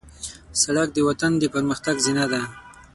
[0.61, 2.41] سړک د وطن د پرمختګ زینه ده.